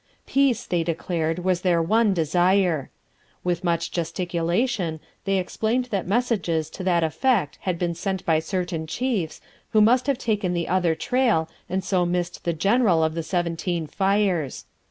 [0.25, 2.89] Peace, they declared, was their one desire.
[3.43, 8.87] With much gesticulation they explained that messages to that effect had been sent by certain
[8.87, 9.41] chiefs,
[9.73, 13.85] who must have taken the other trail and so missed the general of the Seventeen
[13.85, 14.65] Fires.